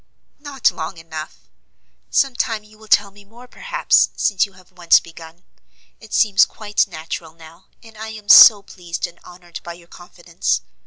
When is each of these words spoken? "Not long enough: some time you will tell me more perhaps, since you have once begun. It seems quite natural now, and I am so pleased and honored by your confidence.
"Not 0.39 0.71
long 0.71 0.97
enough: 0.97 1.47
some 2.09 2.35
time 2.35 2.63
you 2.63 2.79
will 2.79 2.87
tell 2.87 3.11
me 3.11 3.23
more 3.23 3.47
perhaps, 3.47 4.09
since 4.15 4.47
you 4.47 4.53
have 4.53 4.71
once 4.71 4.99
begun. 4.99 5.43
It 5.99 6.11
seems 6.11 6.43
quite 6.43 6.87
natural 6.87 7.35
now, 7.35 7.67
and 7.83 7.95
I 7.95 8.07
am 8.07 8.27
so 8.27 8.63
pleased 8.63 9.05
and 9.05 9.19
honored 9.23 9.59
by 9.63 9.73
your 9.73 9.87
confidence. 9.87 10.61